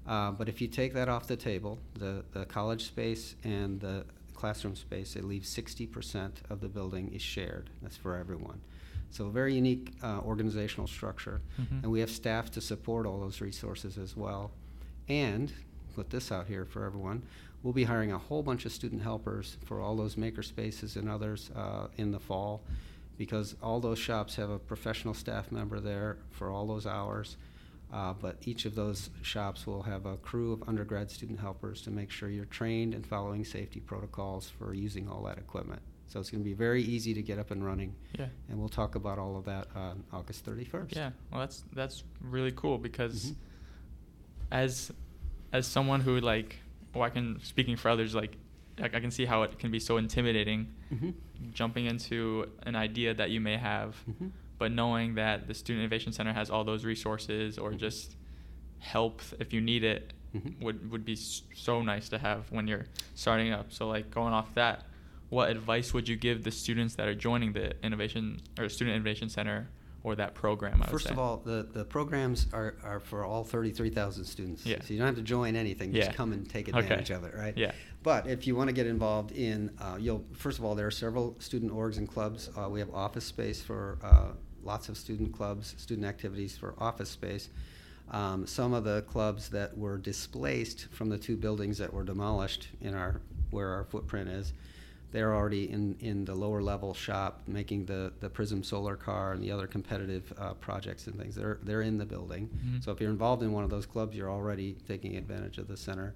Uh, 0.05 0.31
but 0.31 0.47
if 0.47 0.61
you 0.61 0.67
take 0.67 0.93
that 0.93 1.09
off 1.09 1.27
the 1.27 1.35
table, 1.35 1.79
the, 1.95 2.23
the 2.31 2.45
college 2.45 2.85
space 2.85 3.35
and 3.43 3.79
the 3.79 4.05
classroom 4.33 4.75
space, 4.75 5.15
it 5.15 5.23
leaves 5.23 5.53
60% 5.53 6.31
of 6.49 6.61
the 6.61 6.69
building 6.69 7.11
is 7.13 7.21
shared. 7.21 7.69
That's 7.81 7.97
for 7.97 8.15
everyone. 8.15 8.61
So 9.11 9.25
a 9.25 9.31
very 9.31 9.55
unique 9.55 9.93
uh, 10.03 10.19
organizational 10.19 10.87
structure. 10.87 11.41
Mhm. 11.59 11.83
And 11.83 11.91
we 11.91 11.99
have 11.99 12.11
staff 12.11 12.51
to 12.51 12.61
support 12.61 13.05
all 13.05 13.19
those 13.19 13.41
resources 13.41 13.97
as 13.97 14.15
well. 14.15 14.51
And, 15.07 15.51
put 15.95 16.09
this 16.11 16.31
out 16.31 16.47
here 16.47 16.65
for 16.65 16.85
everyone, 16.85 17.23
we'll 17.63 17.73
be 17.73 17.83
hiring 17.83 18.11
a 18.11 18.17
whole 18.17 18.41
bunch 18.43 18.65
of 18.65 18.71
student 18.71 19.01
helpers 19.01 19.57
for 19.65 19.81
all 19.81 19.95
those 19.95 20.15
maker 20.17 20.43
spaces 20.43 20.95
and 20.95 21.09
others 21.09 21.51
uh, 21.55 21.87
in 21.97 22.11
the 22.11 22.19
fall 22.19 22.61
because 23.17 23.55
all 23.61 23.79
those 23.79 23.99
shops 23.99 24.35
have 24.35 24.49
a 24.49 24.57
professional 24.59 25.13
staff 25.13 25.51
member 25.51 25.79
there 25.79 26.17
for 26.31 26.49
all 26.49 26.65
those 26.67 26.87
hours. 26.87 27.35
Uh, 27.91 28.13
but 28.13 28.37
each 28.45 28.65
of 28.65 28.75
those 28.75 29.09
shops 29.23 29.65
will 29.65 29.81
have 29.81 30.05
a 30.05 30.15
crew 30.17 30.53
of 30.53 30.63
undergrad 30.69 31.09
student 31.09 31.39
helpers 31.39 31.81
to 31.81 31.89
make 31.89 32.11
sure 32.11 32.29
you're 32.29 32.45
trained 32.45 32.93
and 32.93 33.05
following 33.05 33.43
safety 33.43 33.79
protocols 33.79 34.47
for 34.47 34.73
using 34.75 35.09
all 35.09 35.23
that 35.23 35.37
equipment. 35.39 35.81
So 36.07 36.19
it's 36.19 36.29
going 36.29 36.41
to 36.43 36.45
be 36.47 36.53
very 36.53 36.81
easy 36.83 37.13
to 37.15 37.21
get 37.23 37.39
up 37.39 37.49
and 37.51 37.65
running. 37.65 37.93
Yeah. 38.17 38.27
And 38.47 38.59
we'll 38.59 38.69
talk 38.69 38.93
about 38.95 39.17
all 39.19 39.35
of 39.37 39.45
that 39.45 39.67
on 39.75 40.03
August 40.13 40.45
31st. 40.45 40.95
Yeah, 40.95 41.11
well, 41.31 41.41
that's 41.41 41.63
that's 41.73 42.03
really 42.21 42.51
cool 42.55 42.77
because 42.77 43.31
Mhm. 43.31 43.35
as 44.51 44.91
as 45.51 45.65
someone 45.67 46.01
who 46.01 46.19
like, 46.19 46.57
well, 46.93 47.03
I 47.03 47.09
can 47.09 47.39
speaking 47.43 47.75
for 47.75 47.89
others, 47.89 48.15
like, 48.15 48.37
I, 48.81 48.85
I 48.85 48.99
can 48.99 49.11
see 49.11 49.25
how 49.25 49.43
it 49.43 49.59
can 49.59 49.71
be 49.71 49.79
so 49.79 49.97
intimidating, 49.97 50.73
Mhm. 50.93 51.13
jumping 51.53 51.85
into 51.85 52.49
an 52.63 52.75
idea 52.75 53.13
that 53.13 53.29
you 53.31 53.39
may 53.41 53.57
have, 53.57 53.95
Mhm. 54.09 54.31
but 54.57 54.71
knowing 54.71 55.15
that 55.15 55.47
the 55.47 55.53
Student 55.53 55.81
Innovation 55.83 56.11
Center 56.11 56.33
has 56.33 56.49
all 56.49 56.63
those 56.63 56.83
resources 56.85 57.57
or 57.57 57.71
Mhm. 57.71 57.77
just 57.77 58.15
help 58.79 59.21
if 59.39 59.51
you 59.53 59.59
need 59.61 59.83
it 59.83 60.13
Mhm. 60.33 60.61
would 60.61 60.89
would 60.91 61.03
be 61.05 61.15
so 61.15 61.81
nice 61.81 62.07
to 62.09 62.17
have 62.17 62.49
when 62.51 62.67
you're 62.67 62.85
starting 63.15 63.51
up. 63.51 63.71
So 63.73 63.87
like 63.89 64.09
going 64.11 64.33
off 64.33 64.53
that, 64.55 64.85
what 65.29 65.49
advice 65.49 65.93
would 65.93 66.07
you 66.07 66.15
give 66.15 66.43
the 66.43 66.51
students 66.51 66.95
that 66.95 67.07
are 67.07 67.15
joining 67.15 67.53
the 67.53 67.73
innovation 67.85 68.39
or 68.57 68.69
Student 68.69 68.95
Innovation 68.95 69.27
Center 69.29 69.69
or 70.03 70.15
that 70.15 70.33
program? 70.33 70.75
I 70.75 70.85
would 70.85 70.89
First 70.91 71.09
of 71.09 71.19
all, 71.19 71.37
the, 71.37 71.67
the 71.71 71.83
programs 71.83 72.47
are, 72.53 72.75
are 72.83 72.99
for 72.99 73.25
all 73.25 73.43
33,000 73.43 74.23
students. 74.25 74.65
Yeah. 74.65 74.81
So 74.81 74.93
you 74.93 74.99
don't 74.99 75.07
have 75.07 75.15
to 75.15 75.21
join 75.21 75.55
anything, 75.55 75.93
Yeah. 75.93 76.05
just 76.05 76.15
come 76.17 76.31
and 76.33 76.49
take 76.49 76.69
Okay. 76.69 76.79
advantage 76.79 77.09
of 77.09 77.23
it, 77.23 77.33
right? 77.35 77.55
Yeah. 77.57 77.71
But 78.03 78.27
if 78.27 78.47
you 78.47 78.55
want 78.55 78.69
to 78.69 78.73
get 78.73 78.87
involved 78.87 79.31
in, 79.33 79.71
uh, 79.79 79.97
you'll, 79.99 80.23
first 80.33 80.57
of 80.57 80.65
all, 80.65 80.75
there 80.75 80.87
are 80.87 80.91
several 80.91 81.35
student 81.39 81.71
orgs 81.73 81.97
and 81.97 82.07
clubs. 82.07 82.49
Uh, 82.57 82.69
we 82.69 82.79
have 82.79 82.93
office 82.93 83.25
space 83.25 83.61
for 83.61 83.97
uh, 84.01 84.27
lots 84.63 84.87
of 84.89 84.97
student 84.97 85.33
clubs, 85.33 85.75
student 85.77 86.05
activities 86.07 86.57
for 86.57 86.75
office 86.79 87.09
space. 87.09 87.49
Um, 88.11 88.47
some 88.47 88.73
of 88.73 88.83
the 88.85 89.03
clubs 89.03 89.49
that 89.49 89.77
were 89.77 89.97
displaced 89.97 90.87
from 90.91 91.09
the 91.09 91.17
two 91.17 91.35
buildings 91.37 91.77
that 91.77 91.93
were 91.93 92.03
demolished 92.03 92.69
in 92.81 92.95
our, 92.95 93.21
where 93.51 93.69
our 93.69 93.83
footprint 93.83 94.29
is, 94.29 94.53
they're 95.11 95.33
already 95.33 95.69
in, 95.71 95.95
in 95.99 96.25
the 96.25 96.35
lower 96.35 96.61
level 96.61 96.93
shop 96.93 97.41
making 97.47 97.85
the, 97.85 98.13
the 98.19 98.29
PrISUm 98.29 98.63
solar 98.63 98.95
car 98.95 99.33
and 99.33 99.41
the 99.43 99.51
other 99.51 99.65
competitive 99.67 100.31
uh, 100.37 100.53
projects 100.53 101.07
and 101.07 101.17
things. 101.19 101.35
They're, 101.35 101.57
they're 101.63 101.81
in 101.81 101.97
the 101.97 102.05
building. 102.05 102.49
Mhm. 102.63 102.83
So 102.83 102.91
if 102.91 103.01
you're 103.01 103.09
involved 103.09 103.41
in 103.41 103.51
one 103.51 103.63
of 103.63 103.69
those 103.69 103.85
clubs, 103.85 104.15
you're 104.15 104.29
already 104.29 104.75
taking 104.87 105.15
advantage 105.17 105.57
of 105.57 105.67
the 105.67 105.77
center. 105.77 106.13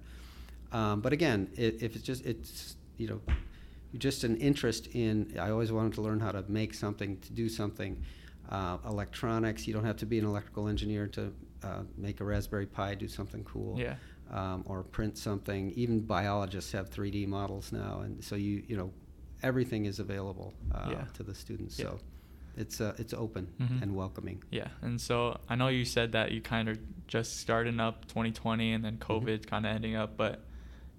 Um, 0.72 1.00
but 1.00 1.12
again, 1.12 1.48
i 1.58 1.60
if 1.60 1.96
it's 1.96 2.04
just, 2.04 2.24
it's, 2.24 2.76
you 2.96 3.08
know, 3.08 3.20
just 3.98 4.24
an 4.24 4.36
interest 4.36 4.88
in, 4.94 5.34
I 5.40 5.50
always 5.50 5.70
wanted 5.72 5.94
to 5.94 6.00
learn 6.02 6.20
how 6.20 6.32
to 6.32 6.44
make 6.48 6.74
something, 6.74 7.16
to 7.18 7.32
do 7.32 7.48
something. 7.48 8.02
Uh, 8.50 8.76
electronics, 8.86 9.66
you 9.66 9.72
don't 9.72 9.84
have 9.84 9.96
to 9.96 10.06
be 10.06 10.18
an 10.18 10.24
electrical 10.26 10.68
engineer 10.68 11.06
to 11.08 11.32
uh, 11.62 11.80
make 11.96 12.20
a 12.20 12.24
Raspberry 12.24 12.66
Pi 12.66 12.94
do 12.94 13.08
something 13.08 13.42
cool 13.44 13.74
Yeah. 13.78 13.94
Um, 14.30 14.62
or 14.66 14.82
print 14.82 15.16
something. 15.18 15.72
Even 15.76 16.00
biologists 16.00 16.72
have 16.72 16.90
3D 16.90 17.26
models 17.28 17.72
now, 17.72 18.00
and 18.00 18.22
so 18.22 18.34
you 18.36 18.62
you 18.68 18.76
know 18.76 18.92
everything 19.42 19.84
is 19.86 19.98
available 19.98 20.54
uh, 20.74 20.88
Yeah. 20.90 21.04
to 21.14 21.22
the 21.22 21.34
students. 21.34 21.78
Yeah. 21.78 21.84
So 21.86 22.00
it's 22.56 22.80
uh, 22.80 22.94
it's 22.98 23.12
open 23.12 23.48
Mhm. 23.60 23.82
and 23.82 23.94
welcoming. 23.96 24.42
Yeah, 24.50 24.68
and 24.82 25.00
so 25.00 25.38
I 25.48 25.54
know 25.56 25.68
you 25.68 25.84
said 25.84 26.12
that 26.12 26.30
you 26.32 26.40
kind 26.40 26.68
of 26.68 26.78
just 27.08 27.38
starting 27.38 27.80
up 27.80 28.06
2020 28.06 28.72
and 28.72 28.84
then 28.84 28.96
Mhm. 28.96 29.00
COVID 29.00 29.46
kind 29.46 29.66
of 29.66 29.74
ending 29.74 29.94
up, 29.96 30.16
but 30.16 30.44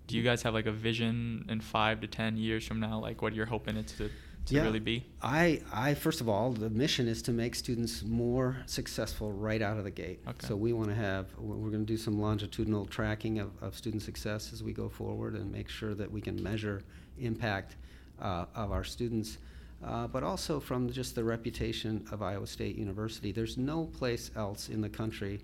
do 0.07 0.15
you 0.17 0.21
guys 0.23 0.43
have 0.43 0.53
like 0.53 0.67
a 0.67 0.71
vision 0.71 1.45
in 1.49 1.59
five 1.61 2.01
to 2.01 2.07
ten 2.07 2.37
years 2.37 2.67
from 2.67 2.79
now, 2.79 2.99
like 2.99 3.21
what 3.23 3.33
you're 3.33 3.47
hoping 3.47 3.75
it 3.77 3.87
to 3.97 4.11
to 4.45 4.55
Yeah. 4.55 4.63
really 4.63 4.79
be? 4.79 5.05
I, 5.21 5.61
I 5.73 5.93
first 5.93 6.21
of 6.21 6.29
all, 6.29 6.51
the 6.51 6.69
mission 6.69 7.07
is 7.07 7.21
to 7.23 7.31
make 7.31 7.55
students 7.55 8.03
more 8.03 8.57
successful 8.65 9.31
right 9.31 9.61
out 9.61 9.77
of 9.77 9.83
the 9.83 9.91
gate. 9.91 10.19
Okay. 10.27 10.47
So 10.47 10.55
we 10.55 10.73
want 10.73 10.89
to 10.89 10.95
have, 10.95 11.27
we're 11.37 11.69
going 11.71 11.85
to 11.85 11.93
do 11.93 11.97
some 11.97 12.19
longitudinal 12.19 12.85
tracking 12.85 13.39
of, 13.39 13.51
of 13.61 13.75
student 13.75 14.03
success 14.03 14.53
as 14.53 14.63
we 14.63 14.73
go 14.73 14.89
forward 14.89 15.33
and 15.35 15.51
make 15.51 15.69
sure 15.69 15.93
that 15.95 16.11
we 16.11 16.21
can 16.21 16.41
measure 16.41 16.81
impact 17.19 17.75
uh, 18.21 18.45
of 18.55 18.71
our 18.71 18.83
students. 18.83 19.37
Uh, 19.83 20.07
but 20.07 20.23
also 20.23 20.59
from 20.59 20.89
just 20.89 21.15
the 21.15 21.23
reputation 21.23 22.03
of 22.11 22.21
Iowa 22.21 22.47
State 22.47 22.75
University. 22.77 23.31
There's 23.31 23.57
no 23.57 23.85
place 23.85 24.31
else 24.35 24.69
in 24.69 24.81
the 24.81 24.89
country 24.89 25.41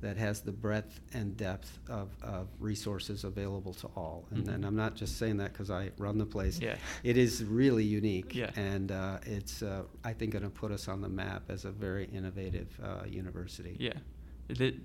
that 0.00 0.16
has 0.16 0.40
the 0.40 0.52
breadth 0.52 1.00
and 1.12 1.36
depth 1.36 1.78
of, 1.88 2.08
of 2.22 2.48
resources 2.58 3.24
available 3.24 3.74
to 3.74 3.86
all. 3.96 4.26
And, 4.30 4.46
Mhm. 4.46 4.54
and 4.54 4.66
I'm 4.66 4.76
not 4.76 4.94
just 4.96 5.18
saying 5.18 5.36
that 5.38 5.52
because 5.52 5.70
I 5.70 5.90
run 5.98 6.16
the 6.16 6.24
place. 6.26 6.58
Yeah. 6.58 6.76
It 7.04 7.16
is 7.18 7.44
really 7.44 7.84
unique. 7.84 8.34
Yeah. 8.34 8.50
And 8.56 8.90
uh, 8.92 9.18
it's, 9.26 9.62
uh, 9.62 9.82
I 10.02 10.14
think, 10.14 10.32
going 10.32 10.44
to 10.44 10.50
put 10.50 10.72
us 10.72 10.88
on 10.88 11.02
the 11.02 11.08
map 11.08 11.50
as 11.50 11.64
a 11.66 11.70
very 11.70 12.06
innovative 12.06 12.68
uh, 12.82 13.04
university. 13.06 13.76
Yeah. 13.78 13.92
It, 14.48 14.76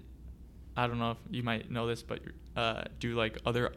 I 0.75 0.87
don't 0.87 0.99
know 0.99 1.11
if 1.11 1.17
you 1.31 1.43
might 1.43 1.71
know 1.71 1.87
this, 1.87 2.03
but 2.03 2.19
uh, 2.57 2.83
do 2.99 3.15
like 3.15 3.37
other 3.45 3.71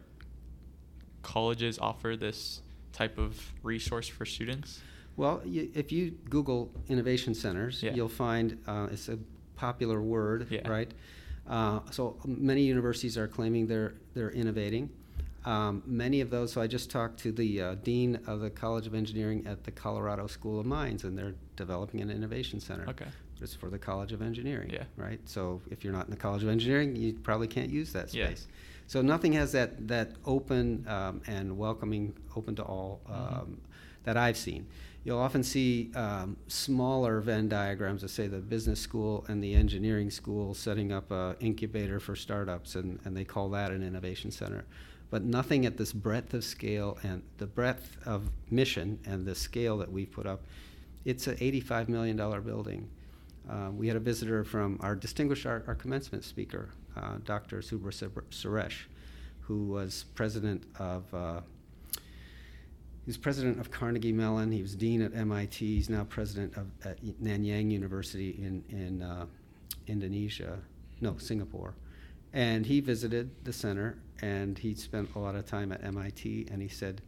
colleges 1.21 1.79
offer 1.79 2.15
this 2.17 2.61
type 2.91 3.17
of 3.17 3.53
resource 3.63 4.07
for 4.07 4.25
students? 4.25 4.81
Well, 5.15 5.41
you, 5.45 5.69
if 5.73 5.91
you 5.91 6.11
Google 6.29 6.71
innovation 6.87 7.33
centers, 7.33 7.81
Yeah. 7.83 7.93
you'll 7.93 8.07
find 8.09 8.57
uh, 8.67 8.87
it's 8.91 9.09
a 9.09 9.17
popular 9.55 10.01
word, 10.01 10.47
Yeah. 10.49 10.67
right? 10.67 10.91
Uh, 11.47 11.79
so 11.91 12.17
many 12.25 12.61
universities 12.63 13.17
are 13.17 13.27
claiming 13.27 13.67
they're 13.67 13.93
they're 14.13 14.31
innovating. 14.31 14.89
Um, 15.45 15.81
many 15.85 16.21
of 16.21 16.29
those. 16.29 16.51
So 16.51 16.61
I 16.61 16.67
just 16.67 16.91
talked 16.91 17.19
to 17.21 17.31
the 17.31 17.61
uh, 17.61 17.75
dean 17.75 18.19
of 18.27 18.41
the 18.41 18.49
College 18.49 18.85
of 18.87 18.93
Engineering 18.93 19.45
at 19.47 19.63
the 19.63 19.71
Colorado 19.71 20.27
School 20.27 20.59
of 20.59 20.65
Mines, 20.65 21.03
and 21.05 21.17
they're 21.17 21.35
developing 21.55 22.01
an 22.01 22.11
innovation 22.11 22.59
center. 22.59 22.83
Okay. 22.89 23.05
But 23.35 23.43
it's 23.43 23.55
for 23.55 23.69
the 23.69 23.79
College 23.79 24.11
of 24.11 24.21
Engineering. 24.21 24.69
Yeah. 24.69 24.83
Right. 24.97 25.19
So 25.25 25.61
if 25.71 25.83
you're 25.83 25.93
not 25.93 26.05
in 26.05 26.11
the 26.11 26.17
College 26.17 26.43
of 26.43 26.49
Engineering, 26.49 26.95
you 26.95 27.13
probably 27.13 27.47
can't 27.47 27.69
use 27.69 27.93
that 27.93 28.09
space. 28.09 28.47
Yeah. 28.49 28.55
So 28.87 29.01
nothing 29.01 29.33
has 29.33 29.51
that 29.53 29.87
that 29.87 30.11
open 30.25 30.85
um, 30.87 31.21
and 31.25 31.57
welcoming, 31.57 32.13
open 32.35 32.55
to 32.57 32.63
all 32.63 32.99
Mhm. 33.09 33.41
um, 33.41 33.61
that 34.03 34.17
I've 34.17 34.37
seen. 34.37 34.65
You'll 35.03 35.19
often 35.19 35.43
see 35.43 35.91
um, 35.95 36.35
smaller 36.47 37.21
Venn 37.21 37.47
diagrams 37.47 38.01
that 38.01 38.09
say 38.09 38.27
the 38.27 38.39
business 38.39 38.81
school 38.81 39.25
and 39.29 39.41
the 39.41 39.53
engineering 39.53 40.11
school 40.11 40.53
setting 40.53 40.91
up 40.91 41.09
an 41.11 41.35
incubator 41.39 41.99
for 41.99 42.15
startups, 42.15 42.75
and, 42.75 42.99
and 43.05 43.15
they 43.15 43.23
call 43.23 43.49
that 43.51 43.71
an 43.71 43.81
innovation 43.81 44.29
center. 44.29 44.65
But 45.09 45.23
nothing 45.23 45.65
at 45.65 45.77
this 45.77 45.93
breadth 45.93 46.33
of 46.33 46.43
scale 46.43 46.97
and 47.01 47.23
the 47.37 47.47
breadth 47.47 47.97
of 48.05 48.29
mission 48.51 48.99
and 49.05 49.25
the 49.25 49.35
scale 49.35 49.77
that 49.77 49.91
we've 49.91 50.11
put 50.11 50.27
up. 50.27 50.43
It's 51.05 51.27
an 51.27 51.37
$85 51.37 51.87
million 51.87 52.17
building. 52.17 52.89
Uh, 53.49 53.69
we 53.71 53.87
had 53.87 53.95
a 53.95 54.01
visitor 54.01 54.43
from 54.43 54.77
our 54.81 54.95
distinguished 54.95 55.45
our, 55.45 55.63
our 55.65 55.75
commencement 55.75 56.23
speaker, 56.23 56.69
uh, 56.95 57.15
Dr. 57.23 57.59
Subra 57.61 57.93
Suresh, 58.29 58.83
who 59.39 59.65
was 59.65 60.05
president 60.13 60.63
of 60.77 61.11
uh, 61.13 61.41
He's 63.09 63.17
president 63.17 63.59
of 63.59 63.71
Carnegie 63.71 64.11
Mellon. 64.11 64.51
He 64.51 64.61
was 64.61 64.75
dean 64.75 65.01
at 65.01 65.15
MIT. 65.15 65.65
He's 65.65 65.89
now 65.89 66.03
president 66.03 66.55
of 66.55 66.67
at 66.85 67.03
Nanyang 67.03 67.71
University 67.71 68.29
in 68.39 68.63
in 68.69 69.01
uh, 69.01 69.25
Indonesia, 69.87 70.59
no 71.01 71.17
Singapore, 71.17 71.73
and 72.33 72.67
he 72.67 72.81
visited 72.81 73.31
the 73.45 73.51
center 73.51 73.97
and 74.21 74.59
he 74.59 74.75
spent 74.75 75.09
a 75.15 75.19
lot 75.19 75.33
of 75.33 75.47
time 75.47 75.71
at 75.71 75.83
MIT. 75.83 76.49
And 76.51 76.61
he 76.61 76.67
said 76.67 77.01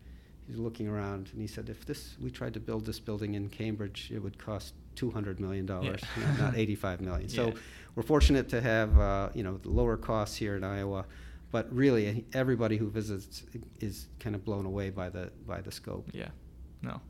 he's 0.47 0.57
looking 0.57 0.87
around 0.87 1.29
and 1.33 1.39
he 1.39 1.45
said 1.45 1.69
if 1.69 1.85
this 1.85 2.15
we 2.19 2.31
tried 2.31 2.55
to 2.55 2.59
build 2.59 2.83
this 2.83 2.99
building 2.99 3.35
in 3.35 3.47
Cambridge, 3.47 4.09
it 4.11 4.17
would 4.17 4.39
cost 4.39 4.73
two 4.95 5.11
hundred 5.11 5.39
million 5.39 5.67
dollars, 5.67 6.01
Yeah. 6.17 6.23
not, 6.31 6.39
not 6.39 6.57
eighty-five 6.57 7.01
million. 7.01 7.29
So 7.39 7.49
Yeah. 7.49 7.53
we're 7.93 8.01
fortunate 8.01 8.49
to 8.49 8.59
have 8.59 8.97
uh, 8.99 9.29
you 9.35 9.43
know 9.43 9.59
the 9.59 9.69
lower 9.69 9.97
costs 9.97 10.35
here 10.35 10.55
in 10.55 10.63
Iowa 10.63 11.05
but 11.51 11.73
really 11.73 12.25
everybody 12.33 12.77
who 12.77 12.89
visits 12.89 13.43
is 13.79 14.07
kind 14.19 14.35
of 14.35 14.43
blown 14.45 14.65
away 14.65 14.89
by 14.89 15.09
the 15.09 15.31
by 15.45 15.61
the 15.61 15.71
scope. 15.71 16.09
Yeah. 16.13 16.29
No. 16.81 17.01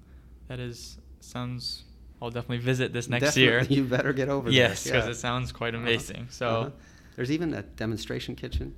That 0.47 0.59
is 0.59 0.97
sounds 1.19 1.83
I'll 2.21 2.29
definitely 2.29 2.59
visit 2.59 2.93
this 2.93 3.09
next 3.09 3.35
year. 3.37 3.61
You 3.69 3.83
better 3.83 4.13
get 4.13 4.29
over 4.29 4.49
yes, 4.51 4.83
because 4.83 5.05
Yeah. 5.05 5.11
it 5.11 5.15
sounds 5.15 5.51
quite 5.51 5.73
Uh-huh. 5.73 5.83
amazing. 5.83 6.27
So 6.29 6.47
Uh-huh. 6.47 6.69
there's 7.15 7.31
even 7.31 7.53
a 7.53 7.63
demonstration 7.63 8.35
kitchen. 8.35 8.75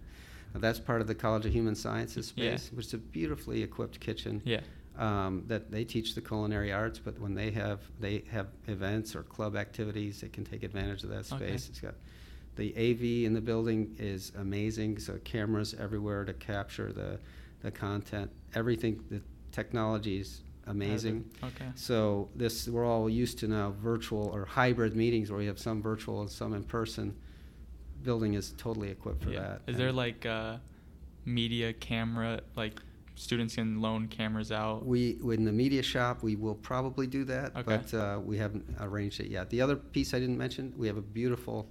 Now, 0.53 0.59
that's 0.61 0.79
part 0.79 1.01
of 1.01 1.07
the 1.07 1.15
College 1.15 1.45
of 1.47 1.51
Human 1.53 1.75
Sciences 1.75 2.31
Yeah. 2.35 2.55
space, 2.57 2.71
which 2.73 2.85
is 2.87 2.93
a 2.93 2.97
beautifully 2.99 3.63
equipped 3.63 3.99
kitchen. 3.99 4.41
yeah. 4.45 4.61
Um, 4.95 5.43
that 5.47 5.71
they 5.71 5.83
teach 5.83 6.13
the 6.13 6.21
culinary 6.21 6.71
arts, 6.71 6.99
but 6.99 7.17
when 7.19 7.33
they 7.33 7.49
have 7.49 7.79
they 7.99 8.23
have 8.29 8.47
events 8.67 9.15
or 9.15 9.23
club 9.23 9.55
activities, 9.55 10.21
they 10.21 10.29
can 10.29 10.43
take 10.45 10.61
advantage 10.61 11.03
of 11.03 11.09
that 11.09 11.25
Okay. 11.33 11.47
space. 11.47 11.69
It's 11.69 11.79
got 11.81 11.95
the 12.55 12.71
AV 12.77 13.25
in 13.25 13.33
the 13.33 13.41
building 13.41 13.95
is 13.97 14.31
amazing. 14.37 14.99
So 14.99 15.17
cameras 15.23 15.75
everywhere 15.79 16.25
to 16.25 16.33
capture 16.33 16.91
the 16.91 17.19
the 17.61 17.71
content. 17.71 18.29
Everything, 18.55 19.03
the 19.09 19.21
technology 19.51 20.19
is 20.19 20.41
amazing. 20.67 21.25
Okay. 21.43 21.71
So 21.75 22.29
this 22.35 22.67
we're 22.67 22.85
all 22.85 23.09
used 23.09 23.39
to 23.39 23.47
now 23.47 23.73
virtual 23.81 24.27
or 24.33 24.45
hybrid 24.45 24.95
meetings 24.95 25.31
where 25.31 25.39
we 25.39 25.45
have 25.47 25.59
some 25.59 25.81
virtual 25.81 26.21
and 26.21 26.29
some 26.29 26.53
in 26.53 26.63
person. 26.63 27.15
Building 28.03 28.33
is 28.33 28.53
totally 28.57 28.89
equipped 28.89 29.23
for 29.23 29.29
yeah. 29.29 29.39
that. 29.39 29.61
Is 29.67 29.77
there 29.77 29.91
like 29.91 30.25
a 30.25 30.61
media 31.25 31.71
camera 31.71 32.41
like 32.55 32.81
students 33.15 33.55
can 33.55 33.81
loan 33.81 34.07
cameras 34.07 34.51
out? 34.51 34.85
we 34.85 35.17
in 35.23 35.45
the 35.45 35.51
media 35.51 35.81
shop 35.81 36.21
we 36.21 36.35
will 36.35 36.55
probably 36.55 37.07
do 37.07 37.23
that, 37.23 37.55
Okay. 37.55 37.63
but 37.77 37.93
uh, 37.93 38.19
we 38.19 38.37
haven't 38.37 38.65
arranged 38.81 39.21
it 39.21 39.27
yet. 39.27 39.49
The 39.49 39.61
other 39.61 39.77
piece 39.77 40.13
I 40.13 40.19
didn't 40.19 40.37
mention, 40.37 40.73
we 40.75 40.87
have 40.87 40.97
a 40.97 41.01
beautiful 41.01 41.69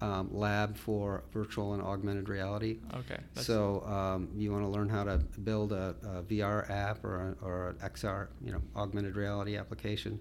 um, 0.00 0.28
lab 0.32 0.76
for 0.76 1.24
virtual 1.32 1.72
and 1.74 1.82
augmented 1.82 2.28
reality. 2.28 2.78
Okay. 2.94 3.18
So 3.34 3.82
um, 3.86 4.28
you 4.36 4.52
want 4.52 4.64
to 4.64 4.68
learn 4.68 4.88
how 4.88 5.04
to 5.04 5.18
build 5.44 5.72
a, 5.72 5.94
a 6.04 6.22
VR 6.22 6.68
app 6.70 7.02
or, 7.04 7.36
a, 7.40 7.44
or 7.44 7.68
an 7.70 7.76
XR, 7.90 8.28
you 8.44 8.52
know, 8.52 8.60
augmented 8.74 9.16
reality 9.16 9.56
application, 9.56 10.20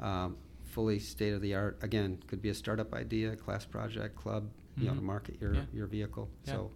um, 0.00 0.36
fully 0.64 0.98
state 0.98 1.32
of 1.34 1.40
the 1.40 1.54
art. 1.54 1.78
Again, 1.82 2.18
could 2.26 2.42
be 2.42 2.48
a 2.48 2.54
startup 2.54 2.92
idea, 2.94 3.36
class 3.36 3.64
project, 3.64 4.16
club, 4.16 4.48
you 4.76 4.86
know, 4.88 4.94
to 4.94 5.00
market 5.02 5.36
your 5.40 5.54
Yeah. 5.54 5.60
your 5.72 5.86
vehicle. 5.86 6.28
Yeah. 6.44 6.52
So 6.54 6.70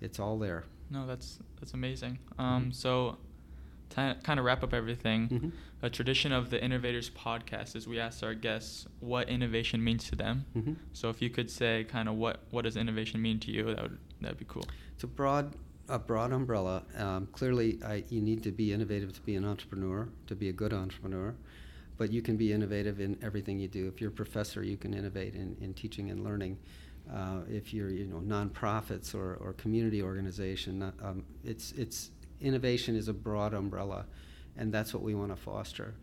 it's 0.00 0.18
all 0.20 0.38
there. 0.38 0.64
No, 0.90 1.06
that's 1.06 1.38
that's 1.58 1.72
amazing. 1.74 2.18
Um, 2.38 2.66
Mhm. 2.66 2.74
so 2.74 3.16
to 3.94 4.16
kind 4.22 4.38
of 4.38 4.44
wrap 4.46 4.62
up 4.62 4.72
everything, 4.74 5.28
Mhm. 5.28 5.52
a 5.82 5.90
tradition 5.90 6.32
of 6.32 6.50
the 6.50 6.62
Innovators 6.62 7.10
podcast 7.10 7.76
is 7.76 7.86
we 7.86 7.98
ask 7.98 8.22
our 8.22 8.34
guests 8.34 8.86
what 9.00 9.28
innovation 9.28 9.82
means 9.82 10.04
to 10.10 10.16
them. 10.16 10.44
Mhm. 10.56 10.76
So 10.92 11.10
if 11.10 11.20
you 11.22 11.30
could 11.30 11.50
say 11.50 11.84
kind 11.84 12.08
of 12.08 12.16
what 12.16 12.44
what 12.50 12.62
does 12.62 12.76
innovation 12.76 13.20
mean 13.22 13.38
to 13.40 13.50
you, 13.50 13.64
that 13.74 13.82
would 13.82 13.98
that'd 14.20 14.38
be 14.38 14.44
cool. 14.48 14.64
It's 14.94 15.04
a 15.04 15.08
broad, 15.08 15.54
a 15.88 15.98
broad 15.98 16.32
umbrella. 16.32 16.84
Um, 16.96 17.26
clearly, 17.32 17.82
I, 17.82 18.04
you 18.08 18.20
need 18.22 18.42
to 18.44 18.52
be 18.52 18.72
innovative 18.72 19.12
to 19.14 19.20
be 19.22 19.34
an 19.36 19.44
entrepreneur, 19.44 20.08
to 20.28 20.34
be 20.36 20.48
a 20.48 20.52
good 20.52 20.72
entrepreneur. 20.72 21.34
But 21.98 22.10
you 22.12 22.22
can 22.22 22.36
be 22.36 22.52
innovative 22.52 23.00
in 23.00 23.18
everything 23.22 23.58
you 23.58 23.68
do. 23.68 23.86
If 23.86 24.00
you're 24.00 24.10
a 24.10 24.12
professor, 24.14 24.62
you 24.62 24.76
can 24.76 24.94
innovate 24.94 25.34
in, 25.34 25.56
in 25.60 25.74
teaching 25.74 26.10
and 26.10 26.24
learning. 26.24 26.58
Uh, 27.12 27.40
if 27.50 27.74
you're, 27.74 27.90
you 27.90 28.06
know, 28.06 28.20
nonprofits 28.20 29.14
or, 29.14 29.34
or 29.34 29.52
community 29.54 30.00
organization, 30.02 30.82
um, 31.02 31.24
it's, 31.44 31.72
it's 31.72 32.10
innovation 32.42 32.96
is 32.96 33.08
a 33.08 33.12
broad 33.12 33.54
umbrella, 33.54 34.06
and 34.56 34.72
that's 34.72 34.92
what 34.92 35.02
we 35.02 35.14
want 35.14 35.30
to 35.30 35.36
foster. 35.36 35.94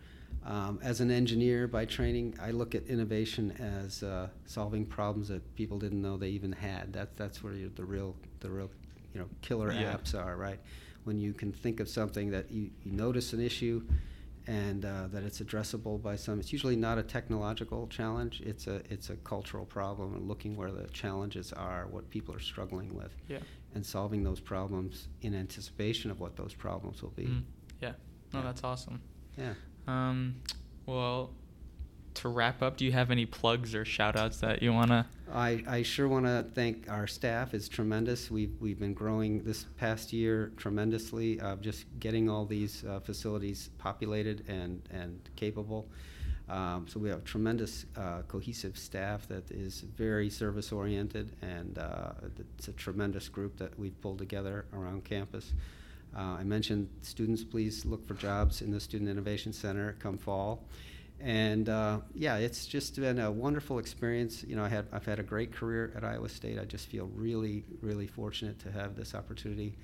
Um, 0.46 0.80
as 0.82 1.02
an 1.02 1.12
engineer 1.12 1.68
by 1.68 1.86
training, 1.86 2.36
I 2.42 2.52
look 2.52 2.74
at 2.74 2.86
innovation 2.88 3.52
as 3.60 4.04
uh, 4.04 4.30
solving 4.46 4.86
problems 4.86 5.28
that 5.28 5.56
people 5.56 5.78
didn't 5.78 6.02
know 6.02 6.18
they 6.18 6.30
even 6.30 6.52
had. 6.52 6.94
That, 6.94 7.18
that's 7.18 7.44
where 7.44 7.54
the 7.54 7.84
real, 7.84 8.16
the 8.40 8.50
real, 8.50 8.70
you 9.14 9.20
know, 9.20 9.28
killer 9.42 9.72
Yeah. 9.72 9.96
apps 9.96 10.16
are, 10.18 10.38
right? 10.38 10.60
When 11.04 11.20
you 11.20 11.34
can 11.34 11.52
think 11.52 11.80
of 11.80 11.90
something 11.90 12.32
that 12.32 12.52
you, 12.52 12.70
you 12.84 12.92
notice 12.92 13.34
an 13.34 13.42
issue 13.42 13.84
and 14.50 14.84
uh, 14.84 15.08
that 15.12 15.24
it's 15.24 15.40
addressable 15.42 16.02
by 16.02 16.16
some. 16.16 16.40
It's 16.40 16.52
usually 16.52 16.76
not 16.76 16.98
a 16.98 17.04
technological 17.04 17.88
challenge. 17.88 18.42
It's 18.42 18.66
a 18.66 18.82
it's 18.90 19.10
a 19.12 19.16
cultural 19.18 19.66
problem, 19.66 20.16
and 20.16 20.28
looking 20.28 20.56
where 20.58 20.72
the 20.72 20.88
challenges 20.88 21.54
are, 21.54 21.86
what 21.88 22.10
people 22.10 22.34
are 22.34 22.40
struggling 22.40 22.96
with, 22.96 23.16
Yeah. 23.28 23.40
and 23.76 23.86
solving 23.86 24.24
those 24.24 24.40
problems 24.40 25.08
in 25.22 25.36
anticipation 25.36 26.10
of 26.10 26.20
what 26.20 26.36
those 26.36 26.56
problems 26.56 27.04
will 27.04 27.12
be. 27.12 27.26
Mm, 27.28 27.44
yeah. 27.80 27.94
No, 28.34 28.40
Yeah. 28.40 28.46
that's 28.46 28.64
awesome. 28.64 29.00
Yeah. 29.38 29.54
Um, 29.88 30.42
well, 30.88 31.36
to 32.16 32.30
wrap 32.30 32.62
up, 32.62 32.78
do 32.78 32.86
you 32.86 32.92
have 32.92 33.12
any 33.12 33.26
plugs 33.26 33.76
or 33.76 33.86
shout 33.86 34.16
outs 34.16 34.40
that 34.40 34.62
you 34.62 34.74
want 34.74 34.92
to? 34.92 35.06
I, 35.32 35.64
I 35.68 35.84
sure 35.84 36.08
want 36.08 36.26
to 36.26 36.46
thank 36.56 36.90
our 36.90 37.08
staff. 37.08 37.54
It's 37.54 37.70
tremendous. 37.70 38.32
We've, 38.32 38.56
we've 38.60 38.80
been 38.80 38.94
growing 38.94 39.44
this 39.44 39.66
past 39.78 40.12
year 40.12 40.52
tremendously, 40.58 41.40
uh, 41.40 41.56
just 41.58 41.86
getting 42.00 42.30
all 42.30 42.46
these 42.46 42.84
uh, 42.86 43.00
facilities 43.00 43.70
populated 43.78 44.44
and, 44.48 44.82
and 44.92 45.20
capable. 45.36 45.88
Um, 46.50 46.88
so 46.90 47.00
we 47.00 47.10
have 47.10 47.24
tremendous 47.24 47.86
uh, 47.96 48.24
cohesive 48.28 48.76
staff 48.76 49.28
that 49.28 49.52
is 49.52 49.82
very 49.82 50.32
service 50.32 50.72
oriented, 50.72 51.36
and 51.44 51.78
uh, 51.78 52.12
it's 52.58 52.68
a 52.70 52.74
tremendous 52.74 53.30
group 53.30 53.56
that 53.58 53.78
we've 53.78 54.00
pulled 54.02 54.18
together 54.18 54.66
around 54.74 55.04
campus. 55.04 55.54
Uh, 56.18 56.38
I 56.40 56.44
mentioned 56.44 56.90
students, 57.04 57.44
please 57.44 57.86
look 57.86 58.08
for 58.08 58.16
jobs 58.16 58.64
in 58.64 58.72
the 58.72 58.80
Student 58.80 59.12
Innovation 59.12 59.54
Center 59.54 59.96
come 60.00 60.18
fall. 60.18 60.64
And 61.22 61.68
uh, 61.68 62.00
yeah, 62.14 62.38
it's 62.38 62.66
just 62.66 62.96
been 63.00 63.20
a 63.20 63.32
wonderful 63.32 63.80
experience. 63.80 64.44
You 64.48 64.56
know, 64.56 64.64
I 64.64 64.70
had 64.70 64.88
I've 64.94 65.06
had 65.06 65.20
a 65.20 65.24
great 65.24 65.52
career 65.52 65.92
at 65.96 66.04
Iowa 66.04 66.30
State. 66.30 66.60
I 66.60 66.66
just 66.66 66.88
feel 66.88 67.10
really, 67.14 67.66
really 67.82 68.08
fortunate 68.08 68.58
to 68.60 68.72
have 68.72 68.96
this 68.96 69.14
opportunity 69.16 69.76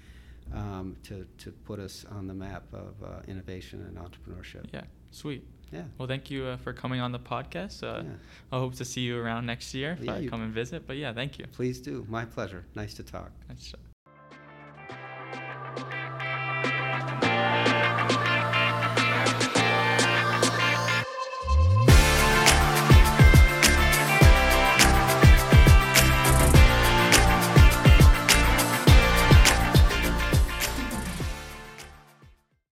um, 0.54 0.96
to 1.04 1.26
to 1.40 1.52
put 1.52 1.80
us 1.80 2.06
on 2.12 2.28
the 2.28 2.34
map 2.34 2.64
of 2.74 2.94
uh, 3.04 3.22
innovation 3.28 3.82
and 3.82 3.98
entrepreneurship. 3.98 4.66
Yeah. 4.74 4.84
Sweet. 5.12 5.46
Yeah. 5.72 5.84
Well, 5.98 6.08
thank 6.08 6.30
you 6.30 6.46
uh, 6.46 6.58
for 6.58 6.74
coming 6.74 7.02
on 7.02 7.12
the 7.12 7.20
podcast. 7.20 7.84
Uh, 7.84 8.04
Yeah. 8.04 8.12
I 8.52 8.60
hope 8.60 8.76
to 8.76 8.86
see 8.86 9.02
you 9.02 9.20
around 9.20 9.46
next 9.46 9.74
year 9.74 9.98
if 10.00 10.06
Yeah, 10.06 10.16
I 10.16 10.28
come 10.28 10.42
and 10.42 10.54
visit. 10.54 10.86
But 10.88 10.98
yeah, 10.98 11.12
thank 11.14 11.40
you. 11.40 11.46
Please 11.52 11.80
do. 11.82 12.06
My 12.08 12.24
pleasure. 12.26 12.66
Nice 12.76 12.94
to 12.96 13.04
talk. 13.04 13.32
Nice. 13.50 13.74